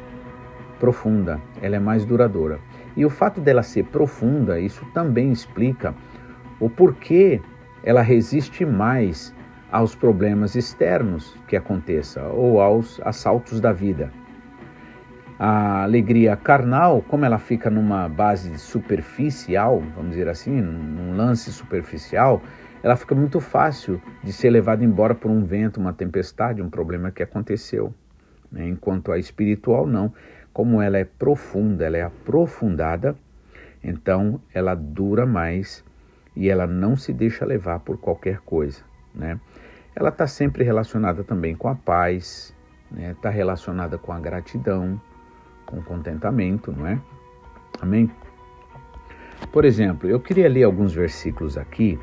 profunda, 0.79 1.39
ela 1.61 1.77
é 1.77 1.79
mais 1.79 2.07
duradoura. 2.07 2.59
E 2.97 3.05
o 3.05 3.11
fato 3.11 3.41
dela 3.41 3.63
ser 3.63 3.85
profunda, 3.85 4.59
isso 4.59 4.85
também 4.95 5.31
explica 5.31 5.95
o 6.59 6.71
porquê 6.71 7.41
ela 7.85 8.01
resiste 8.01 8.65
mais 8.65 9.35
aos 9.71 9.95
problemas 9.95 10.55
externos 10.55 11.37
que 11.47 11.57
aconteça 11.57 12.23
ou 12.29 12.61
aos 12.61 13.01
assaltos 13.03 13.61
da 13.61 13.73
vida. 13.73 14.13
A 15.39 15.85
alegria 15.85 16.37
carnal, 16.37 17.03
como 17.03 17.25
ela 17.25 17.39
fica 17.39 17.71
numa 17.71 18.09
base 18.09 18.59
superficial, 18.59 19.83
vamos 19.95 20.11
dizer 20.11 20.29
assim, 20.29 20.61
num 20.61 21.17
lance 21.17 21.51
superficial, 21.51 22.43
ela 22.83 22.97
fica 22.97 23.15
muito 23.15 23.41
fácil 23.41 24.01
de 24.23 24.33
ser 24.33 24.51
levada 24.51 24.85
embora 24.85 25.15
por 25.15 25.31
um 25.31 25.45
vento, 25.45 25.81
uma 25.81 25.93
tempestade, 25.93 26.61
um 26.61 26.69
problema 26.69 27.11
que 27.11 27.23
aconteceu. 27.23 27.95
Né? 28.51 28.69
Enquanto 28.69 29.13
a 29.13 29.19
espiritual 29.19 29.87
não, 29.87 30.13
como 30.53 30.83
ela 30.83 30.99
é 30.99 31.05
profunda, 31.05 31.87
ela 31.87 31.97
é 31.97 32.03
aprofundada, 32.03 33.17
então 33.83 34.41
ela 34.53 34.75
dura 34.75 35.25
mais 35.25 35.85
e 36.35 36.49
ela 36.49 36.67
não 36.67 36.97
se 36.97 37.13
deixa 37.13 37.45
levar 37.45 37.81
por 37.81 37.99
qualquer 37.99 38.41
coisa, 38.41 38.83
né? 39.15 39.39
Ela 39.95 40.11
está 40.11 40.27
sempre 40.27 40.65
relacionada 40.65 41.25
também 41.25 41.55
com 41.55 41.69
a 41.69 41.75
paz, 41.75 42.55
está 42.91 42.97
né? 42.97 43.17
Tá 43.21 43.31
relacionada 43.31 43.99
com 43.99 44.13
a 44.13 44.21
gratidão, 44.21 45.01
com 45.67 45.79
o 45.79 45.83
contentamento, 45.83 46.73
não 46.73 46.87
é? 46.87 46.99
Amém? 47.81 48.11
Por 49.53 49.65
exemplo, 49.65 50.09
eu 50.09 50.21
queria 50.21 50.49
ler 50.49 50.65
alguns 50.65 50.93
versículos 50.93 51.57
aqui 51.57 51.99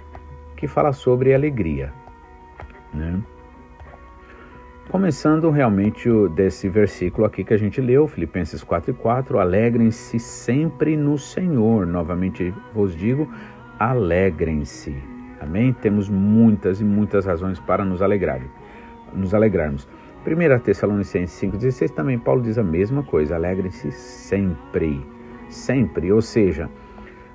que 0.56 0.68
fala 0.68 0.92
sobre 0.92 1.34
alegria, 1.34 1.94
né? 2.94 3.22
Começando 4.90 5.50
realmente 5.50 6.10
desse 6.30 6.70
versículo 6.70 7.28
aqui 7.28 7.44
que 7.44 7.54
a 7.54 7.58
gente 7.58 7.82
leu, 7.82 8.08
Filipenses 8.08 8.64
4 8.64 8.92
e 8.92 8.94
4, 8.94 9.38
alegrem-se 9.38 10.18
sempre 10.18 10.96
no 10.96 11.18
Senhor. 11.18 11.86
Novamente 11.86 12.54
vos 12.74 12.96
digo, 12.96 13.30
alegrem-se. 13.78 15.17
Amém? 15.40 15.74
Temos 15.74 16.10
muitas 16.10 16.82
e 16.82 16.84
muitas 16.84 17.26
razões 17.26 17.60
para 17.60 17.86
nos 17.86 18.02
alegrar, 18.02 18.42
nos 19.14 19.34
alegrarmos. 19.34 19.88
1 20.26 20.60
Tessalonicenses 20.60 21.40
5,16 21.42 21.92
também 21.92 22.20
Paulo 22.20 22.42
diz 22.42 22.58
a 22.58 22.64
mesma 22.64 23.04
coisa, 23.04 23.36
alegrem-se 23.36 23.92
sempre, 23.92 25.06
sempre, 25.48 26.12
ou 26.12 26.22
seja, 26.22 26.70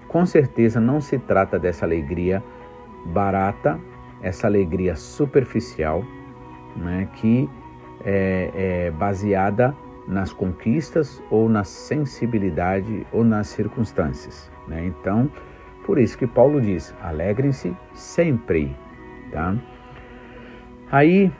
com 0.08 0.26
certeza 0.26 0.78
não 0.78 1.00
se 1.00 1.18
trata 1.18 1.58
dessa 1.58 1.86
alegria 1.86 2.42
barata, 3.06 3.80
essa 4.20 4.46
alegria 4.46 4.94
superficial, 4.94 6.04
né, 6.76 7.08
que 7.14 7.48
é, 8.04 8.50
é 8.54 8.90
baseada 8.90 9.74
nas 10.06 10.32
conquistas 10.32 11.22
ou 11.30 11.48
na 11.48 11.64
sensibilidade 11.64 13.06
ou 13.12 13.24
nas 13.24 13.48
circunstâncias. 13.48 14.50
Né? 14.68 14.86
Então, 14.86 15.30
por 15.84 15.98
isso 15.98 16.16
que 16.16 16.26
Paulo 16.26 16.60
diz: 16.60 16.94
alegrem-se 17.02 17.76
sempre. 17.94 18.74
Tá? 19.30 19.56
Aí, 20.90 21.32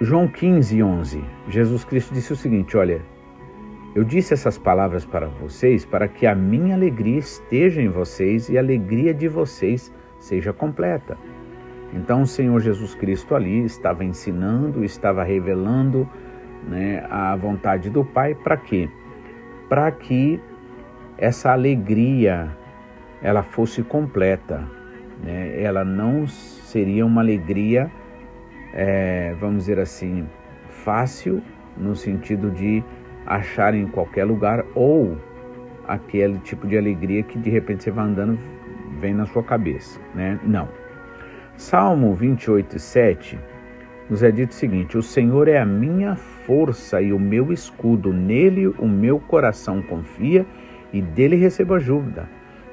João 0.00 0.28
15, 0.28 0.82
11, 0.82 1.24
Jesus 1.48 1.84
Cristo 1.84 2.14
disse 2.14 2.32
o 2.32 2.36
seguinte: 2.36 2.76
Olha, 2.76 3.02
eu 3.94 4.04
disse 4.04 4.32
essas 4.32 4.56
palavras 4.56 5.04
para 5.04 5.26
vocês 5.26 5.84
para 5.84 6.06
que 6.06 6.26
a 6.26 6.34
minha 6.34 6.74
alegria 6.74 7.18
esteja 7.18 7.82
em 7.82 7.88
vocês 7.88 8.48
e 8.48 8.56
a 8.56 8.60
alegria 8.60 9.12
de 9.12 9.26
vocês 9.26 9.92
seja 10.20 10.52
completa. 10.52 11.16
Então 11.92 12.22
o 12.22 12.26
Senhor 12.26 12.60
Jesus 12.60 12.94
Cristo 12.94 13.34
ali 13.34 13.64
estava 13.64 14.04
ensinando, 14.04 14.84
estava 14.84 15.24
revelando 15.24 16.08
né, 16.68 17.04
a 17.10 17.34
vontade 17.34 17.90
do 17.90 18.04
Pai 18.04 18.34
para 18.34 18.56
quê? 18.56 18.88
Para 19.68 19.90
que 19.90 20.40
essa 21.18 21.52
alegria 21.52 22.48
ela 23.20 23.42
fosse 23.42 23.82
completa, 23.82 24.64
né? 25.22 25.60
ela 25.60 25.84
não 25.84 26.26
seria 26.26 27.04
uma 27.04 27.20
alegria, 27.20 27.90
é, 28.72 29.34
vamos 29.40 29.64
dizer 29.64 29.80
assim, 29.80 30.26
fácil 30.68 31.42
no 31.76 31.96
sentido 31.96 32.50
de 32.50 32.82
achar 33.26 33.74
em 33.74 33.86
qualquer 33.88 34.24
lugar 34.24 34.64
ou 34.74 35.18
aquele 35.86 36.38
tipo 36.38 36.66
de 36.66 36.78
alegria 36.78 37.22
que 37.22 37.38
de 37.38 37.50
repente 37.50 37.82
você 37.82 37.90
vai 37.90 38.04
andando 38.04 38.38
vem 39.00 39.14
na 39.14 39.26
sua 39.26 39.42
cabeça, 39.42 40.00
né? 40.14 40.38
Não. 40.42 40.68
Salmo 41.56 42.14
28, 42.14 42.78
7 42.78 43.38
nos 44.08 44.22
é 44.22 44.30
dito 44.30 44.50
o 44.50 44.54
seguinte: 44.54 44.96
O 44.96 45.02
Senhor 45.02 45.48
é 45.48 45.58
a 45.58 45.66
minha 45.66 46.16
força 46.16 47.00
e 47.00 47.12
o 47.12 47.18
meu 47.18 47.52
escudo, 47.52 48.12
nele 48.12 48.66
o 48.66 48.86
meu 48.86 49.18
coração 49.20 49.82
confia 49.82 50.46
e 50.92 51.00
dele 51.02 51.36
recebo 51.36 51.74
ajuda. 51.74 52.28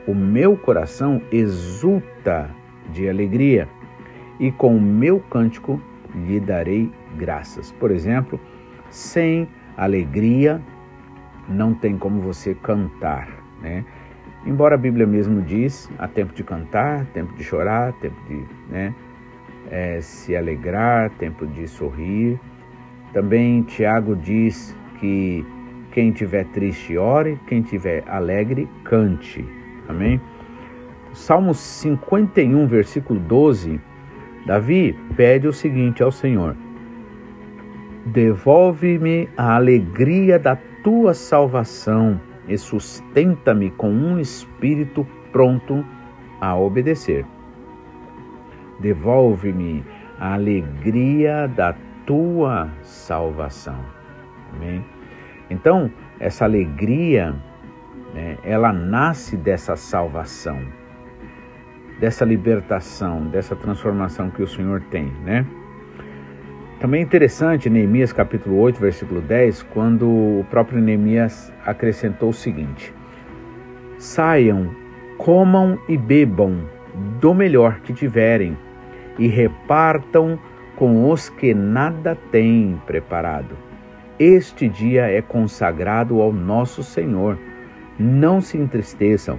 O 0.08 0.14
meu 0.14 0.56
coração 0.56 1.22
exulta 1.32 2.50
de 2.92 3.10
alegria 3.10 3.68
e 4.40 4.52
com 4.52 4.76
o 4.76 4.82
meu 4.82 5.20
cântico 5.20 5.82
lhe 6.14 6.40
darei 6.40 6.92
graças. 7.18 7.72
Por 7.74 7.92
exemplo, 7.92 8.40
sem 8.90 9.48
alegria 9.76 10.62
não 11.50 11.74
tem 11.74 11.98
como 11.98 12.22
você 12.22 12.54
cantar, 12.56 13.28
né? 13.62 13.84
Embora 14.46 14.76
a 14.76 14.78
Bíblia 14.78 15.08
mesmo 15.08 15.42
diz, 15.42 15.90
há 15.98 16.08
tempo 16.08 16.32
de 16.34 16.44
cantar, 16.44 17.04
tempo 17.08 17.34
de 17.36 17.44
chorar, 17.44 17.94
tempo 17.94 18.16
de 18.28 18.46
né, 18.70 18.94
é, 19.72 20.00
se 20.02 20.36
alegrar, 20.36 21.10
tempo 21.18 21.48
de 21.48 21.68
sorrir. 21.68 22.40
Também 23.12 23.64
Tiago 23.64 24.16
diz 24.16 24.76
que 25.00 25.44
quem 25.96 26.12
tiver 26.12 26.44
triste 26.48 26.98
ore, 26.98 27.40
quem 27.48 27.62
tiver 27.62 28.04
alegre 28.06 28.68
cante. 28.84 29.48
Amém? 29.88 30.20
Salmo 31.14 31.54
51, 31.54 32.68
versículo 32.68 33.18
12, 33.18 33.80
Davi 34.46 34.94
pede 35.16 35.48
o 35.48 35.54
seguinte 35.54 36.04
ao 36.04 36.12
Senhor: 36.12 36.54
Devolve-me 38.08 39.30
a 39.38 39.56
alegria 39.56 40.38
da 40.38 40.58
tua 40.84 41.14
salvação 41.14 42.20
e 42.46 42.58
sustenta-me 42.58 43.72
com 43.72 43.90
um 43.90 44.20
espírito 44.20 45.08
pronto 45.32 45.86
a 46.42 46.58
obedecer. 46.58 47.26
Devolve-me 48.82 49.82
a 50.20 50.34
alegria 50.34 51.48
da 51.48 51.74
tua 52.06 52.70
salvação. 52.84 53.80
Amém? 54.54 54.95
Então, 55.50 55.92
essa 56.20 56.46
alegria, 56.46 57.36
né, 58.14 58.38
ela 58.44 58.74
nasce 58.74 59.38
dessa 59.38 59.76
salvação, 59.76 60.60
dessa 62.00 62.26
libertação, 62.26 63.28
dessa 63.28 63.56
transformação 63.56 64.30
que 64.30 64.42
o 64.42 64.48
Senhor 64.48 64.82
tem, 64.90 65.12
né? 65.24 65.46
Também 66.80 67.00
é 67.02 67.04
interessante, 67.04 67.70
Neemias 67.70 68.12
capítulo 68.12 68.58
8, 68.60 68.80
versículo 68.80 69.22
10, 69.22 69.64
quando 69.64 70.08
o 70.08 70.46
próprio 70.50 70.82
Neemias 70.82 71.52
acrescentou 71.66 72.30
o 72.30 72.34
seguinte: 72.34 72.94
Saiam, 73.98 74.70
comam 75.18 75.80
e 75.88 75.98
bebam 75.98 76.70
do 77.20 77.34
melhor 77.34 77.80
que 77.80 77.94
tiverem, 77.94 78.58
e 79.18 79.28
repartam 79.28 80.38
com 80.76 81.10
os 81.10 81.30
que 81.30 81.54
nada 81.54 82.18
têm 82.30 82.80
preparado. 82.86 83.65
Este 84.20 84.70
dia 84.70 85.10
é 85.12 85.22
consagrado 85.22 86.22
ao 86.22 86.32
nosso 86.32 86.82
Senhor. 86.84 87.38
Não 88.00 88.40
se 88.40 88.58
entristeçam, 88.58 89.38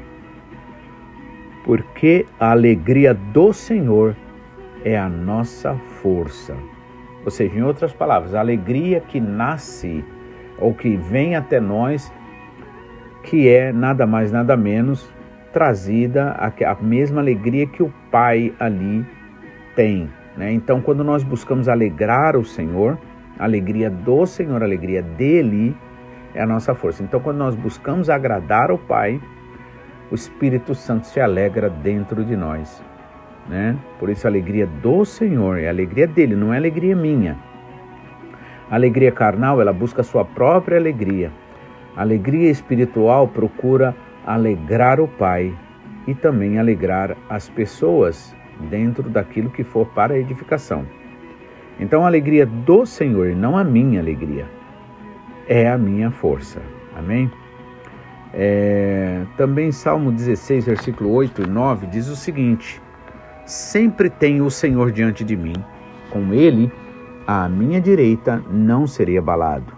porque 1.64 2.26
a 2.38 2.50
alegria 2.50 3.14
do 3.14 3.52
Senhor 3.52 4.14
é 4.84 4.98
a 4.98 5.08
nossa 5.08 5.74
força. 6.02 6.54
Ou 7.24 7.30
seja, 7.30 7.56
em 7.56 7.62
outras 7.62 7.92
palavras, 7.92 8.34
a 8.34 8.40
alegria 8.40 9.00
que 9.00 9.18
nasce 9.18 10.04
ou 10.58 10.74
que 10.74 10.96
vem 10.96 11.34
até 11.34 11.58
nós, 11.58 12.12
que 13.22 13.48
é 13.48 13.72
nada 13.72 14.06
mais, 14.06 14.30
nada 14.30 14.56
menos 14.56 15.10
trazida 15.52 16.36
a, 16.38 16.74
mesma 16.82 17.22
alegria 17.22 17.66
que 17.66 17.82
o 17.82 17.92
Pai 18.10 18.52
ali 18.60 19.06
tem. 19.74 20.08
Né? 20.36 20.52
Então, 20.52 20.82
quando 20.82 21.02
nós 21.02 21.24
buscamos 21.24 21.66
alegrar 21.66 22.36
o 22.36 22.44
Senhor, 22.44 22.98
a 23.38 23.44
alegria 23.44 23.90
do 23.90 24.26
Senhor, 24.26 24.62
a 24.62 24.66
alegria 24.66 25.02
dele, 25.02 25.76
é 26.34 26.42
a 26.42 26.46
nossa 26.46 26.74
força. 26.74 27.02
Então, 27.02 27.20
quando 27.20 27.38
nós 27.38 27.54
buscamos 27.54 28.10
agradar 28.10 28.70
o 28.70 28.78
Pai, 28.78 29.20
o 30.10 30.14
Espírito 30.14 30.74
Santo 30.74 31.06
se 31.06 31.20
alegra 31.20 31.68
dentro 31.68 32.24
de 32.24 32.36
nós 32.36 32.82
né? 33.48 33.76
Por 33.98 34.10
isso 34.10 34.26
a 34.26 34.30
alegria 34.30 34.66
do 34.66 35.04
Senhor 35.04 35.58
é 35.58 35.66
a 35.66 35.70
alegria 35.70 36.06
dele, 36.06 36.34
não 36.34 36.52
é 36.52 36.56
alegria 36.56 36.96
minha. 36.96 37.36
A 38.70 38.74
alegria 38.74 39.12
carnal, 39.12 39.60
ela 39.60 39.72
busca 39.72 40.00
a 40.00 40.04
sua 40.04 40.24
própria 40.24 40.76
alegria. 40.76 41.30
A 41.96 42.00
alegria 42.00 42.50
espiritual 42.50 43.28
procura 43.28 43.94
alegrar 44.26 45.00
o 45.00 45.06
Pai 45.06 45.56
e 46.06 46.14
também 46.14 46.58
alegrar 46.58 47.16
as 47.28 47.48
pessoas 47.48 48.34
dentro 48.68 49.08
daquilo 49.08 49.50
que 49.50 49.62
for 49.62 49.86
para 49.88 50.14
a 50.14 50.18
edificação. 50.18 50.84
Então 51.78 52.04
a 52.04 52.06
alegria 52.06 52.46
do 52.46 52.86
Senhor, 52.86 53.34
não 53.34 53.56
a 53.56 53.62
minha 53.64 54.00
alegria, 54.00 54.46
é 55.46 55.68
a 55.68 55.76
minha 55.76 56.10
força. 56.10 56.60
Amém? 56.96 57.30
É, 58.32 59.22
também 59.36 59.70
Salmo 59.72 60.10
16, 60.10 60.66
versículo 60.66 61.10
8 61.10 61.42
e 61.42 61.46
9 61.46 61.86
diz 61.86 62.08
o 62.08 62.16
seguinte: 62.16 62.80
Sempre 63.44 64.10
tenho 64.10 64.44
o 64.44 64.50
Senhor 64.50 64.90
diante 64.90 65.22
de 65.24 65.36
mim. 65.36 65.54
Com 66.10 66.32
ele, 66.32 66.70
à 67.26 67.48
minha 67.48 67.80
direita, 67.80 68.42
não 68.50 68.86
serei 68.86 69.18
abalado. 69.18 69.72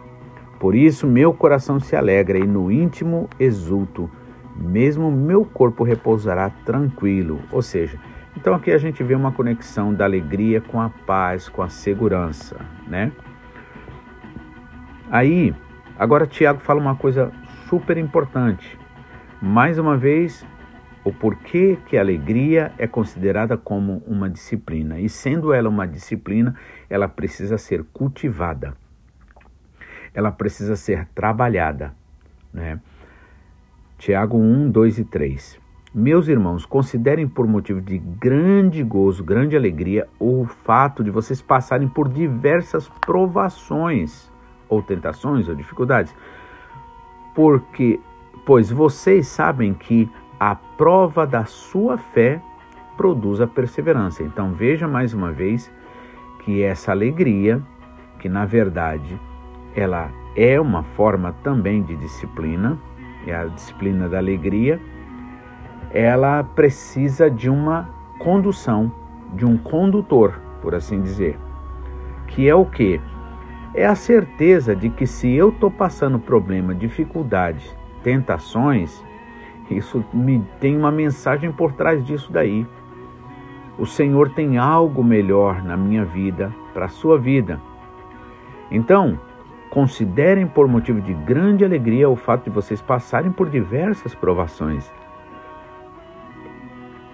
Por 0.58 0.74
isso, 0.74 1.06
meu 1.06 1.32
coração 1.32 1.78
se 1.78 1.94
alegra 1.94 2.38
e 2.38 2.46
no 2.46 2.70
íntimo 2.70 3.28
exulto. 3.38 4.10
Mesmo 4.56 5.10
meu 5.10 5.44
corpo 5.44 5.84
repousará 5.84 6.50
tranquilo. 6.50 7.40
Ou 7.52 7.62
seja, 7.62 7.98
então 8.38 8.54
aqui 8.54 8.70
a 8.70 8.78
gente 8.78 9.02
vê 9.02 9.16
uma 9.16 9.32
conexão 9.32 9.92
da 9.92 10.04
alegria 10.04 10.60
com 10.60 10.80
a 10.80 10.88
paz, 10.88 11.48
com 11.48 11.60
a 11.60 11.68
segurança, 11.68 12.56
né? 12.86 13.10
Aí, 15.10 15.52
agora 15.98 16.24
Tiago 16.24 16.60
fala 16.60 16.80
uma 16.80 16.94
coisa 16.94 17.32
super 17.68 17.98
importante. 17.98 18.78
Mais 19.42 19.76
uma 19.76 19.96
vez, 19.96 20.46
o 21.02 21.12
porquê 21.12 21.78
que 21.86 21.96
a 21.96 22.00
alegria 22.00 22.70
é 22.78 22.86
considerada 22.86 23.58
como 23.58 24.04
uma 24.06 24.30
disciplina. 24.30 25.00
E 25.00 25.08
sendo 25.08 25.52
ela 25.52 25.68
uma 25.68 25.86
disciplina, 25.86 26.54
ela 26.88 27.08
precisa 27.08 27.58
ser 27.58 27.82
cultivada. 27.92 28.72
Ela 30.14 30.30
precisa 30.30 30.76
ser 30.76 31.08
trabalhada. 31.12 31.92
Né? 32.52 32.78
Tiago 33.98 34.38
1, 34.38 34.70
2 34.70 34.98
e 35.00 35.04
3. 35.04 35.67
Meus 35.94 36.28
irmãos, 36.28 36.66
considerem 36.66 37.26
por 37.26 37.46
motivo 37.46 37.80
de 37.80 37.96
grande 37.96 38.82
gozo, 38.82 39.24
grande 39.24 39.56
alegria, 39.56 40.06
o 40.20 40.44
fato 40.44 41.02
de 41.02 41.10
vocês 41.10 41.40
passarem 41.40 41.88
por 41.88 42.10
diversas 42.10 42.86
provações, 43.06 44.30
ou 44.68 44.82
tentações, 44.82 45.48
ou 45.48 45.54
dificuldades. 45.54 46.14
Porque, 47.34 47.98
pois 48.44 48.70
vocês 48.70 49.28
sabem 49.28 49.72
que 49.72 50.10
a 50.38 50.54
prova 50.54 51.26
da 51.26 51.46
sua 51.46 51.96
fé 51.96 52.38
produz 52.94 53.40
a 53.40 53.46
perseverança. 53.46 54.22
Então 54.22 54.52
veja 54.52 54.86
mais 54.86 55.14
uma 55.14 55.32
vez 55.32 55.72
que 56.44 56.62
essa 56.62 56.92
alegria, 56.92 57.62
que 58.18 58.28
na 58.28 58.44
verdade 58.44 59.18
ela 59.74 60.10
é 60.36 60.60
uma 60.60 60.82
forma 60.82 61.34
também 61.42 61.82
de 61.82 61.96
disciplina, 61.96 62.78
é 63.26 63.34
a 63.34 63.46
disciplina 63.46 64.06
da 64.06 64.18
alegria, 64.18 64.78
ela 65.90 66.42
precisa 66.42 67.30
de 67.30 67.48
uma 67.48 67.88
condução, 68.18 68.92
de 69.34 69.46
um 69.46 69.56
condutor, 69.56 70.40
por 70.60 70.74
assim 70.74 71.00
dizer. 71.00 71.38
Que 72.26 72.48
é 72.48 72.54
o 72.54 72.64
que? 72.64 73.00
É 73.74 73.86
a 73.86 73.94
certeza 73.94 74.74
de 74.74 74.90
que 74.90 75.06
se 75.06 75.32
eu 75.32 75.50
estou 75.50 75.70
passando 75.70 76.18
problema, 76.18 76.74
dificuldades, 76.74 77.76
tentações, 78.02 79.02
isso 79.70 80.04
me 80.12 80.44
tem 80.60 80.76
uma 80.76 80.90
mensagem 80.90 81.52
por 81.52 81.72
trás 81.72 82.04
disso 82.04 82.32
daí. 82.32 82.66
O 83.78 83.86
Senhor 83.86 84.30
tem 84.30 84.58
algo 84.58 85.04
melhor 85.04 85.62
na 85.62 85.76
minha 85.76 86.04
vida, 86.04 86.52
para 86.74 86.86
a 86.86 86.88
sua 86.88 87.18
vida. 87.18 87.60
Então, 88.70 89.18
considerem 89.70 90.46
por 90.46 90.66
motivo 90.66 91.00
de 91.00 91.14
grande 91.14 91.64
alegria 91.64 92.08
o 92.08 92.16
fato 92.16 92.44
de 92.44 92.50
vocês 92.50 92.82
passarem 92.82 93.30
por 93.30 93.48
diversas 93.48 94.14
provações 94.14 94.90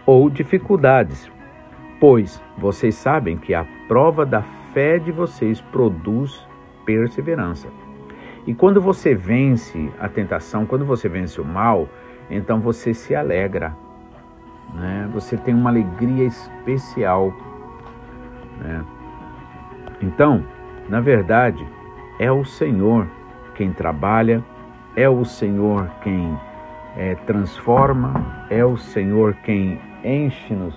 ou 0.07 0.29
dificuldades, 0.29 1.31
pois 2.01 2.43
vocês 2.59 2.95
sabem 2.95 3.37
que 3.37 3.55
a 3.55 3.67
prova 3.89 4.27
da 4.27 4.43
fé 4.73 4.99
de 4.99 5.11
vocês 5.11 5.61
produz 5.61 6.47
perseverança. 6.85 7.69
E 8.47 8.55
quando 8.55 8.81
você 8.81 9.15
vence 9.15 9.91
a 9.99 10.09
tentação, 10.09 10.67
quando 10.67 10.85
você 10.85 11.09
vence 11.09 11.41
o 11.41 11.45
mal, 11.45 11.89
então 12.31 12.61
você 12.61 12.93
se 12.93 13.15
alegra, 13.15 13.75
né? 14.75 15.09
Você 15.15 15.37
tem 15.37 15.55
uma 15.55 15.71
alegria 15.71 16.25
especial, 16.25 17.33
né? 18.61 18.85
Então, 20.03 20.45
na 20.89 21.01
verdade, 21.01 21.67
é 22.19 22.31
o 22.31 22.45
Senhor 22.45 23.07
quem 23.55 23.73
trabalha, 23.73 24.45
é 24.95 25.09
o 25.09 25.25
Senhor 25.25 25.89
quem 26.03 26.39
é, 26.97 27.15
transforma, 27.27 28.47
é 28.51 28.65
o 28.65 28.77
Senhor 28.77 29.35
quem 29.45 29.81
enche-nos 30.05 30.75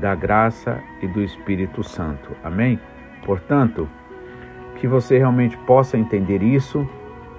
da 0.00 0.14
graça 0.14 0.82
e 1.00 1.06
do 1.06 1.22
Espírito 1.22 1.82
Santo. 1.82 2.32
Amém? 2.42 2.78
Portanto, 3.24 3.88
que 4.76 4.86
você 4.86 5.18
realmente 5.18 5.56
possa 5.58 5.96
entender 5.96 6.42
isso 6.42 6.86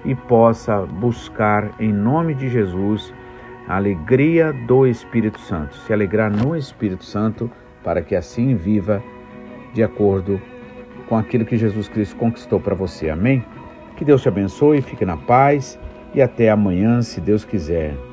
e 0.04 0.14
possa 0.14 0.80
buscar 0.80 1.70
em 1.78 1.92
nome 1.92 2.34
de 2.34 2.48
Jesus 2.48 3.12
a 3.68 3.76
alegria 3.76 4.52
do 4.52 4.86
Espírito 4.86 5.38
Santo, 5.40 5.76
se 5.76 5.92
alegrar 5.92 6.30
no 6.30 6.56
Espírito 6.56 7.04
Santo, 7.04 7.50
para 7.84 8.02
que 8.02 8.16
assim 8.16 8.54
viva 8.54 9.02
de 9.74 9.82
acordo 9.82 10.40
com 11.08 11.16
aquilo 11.16 11.44
que 11.44 11.56
Jesus 11.56 11.88
Cristo 11.88 12.16
conquistou 12.16 12.58
para 12.58 12.74
você. 12.74 13.10
Amém? 13.10 13.44
Que 13.96 14.04
Deus 14.04 14.22
te 14.22 14.28
abençoe, 14.28 14.80
fique 14.80 15.04
na 15.04 15.16
paz 15.16 15.78
e 16.14 16.22
até 16.22 16.50
amanhã, 16.50 17.02
se 17.02 17.20
Deus 17.20 17.44
quiser. 17.44 18.07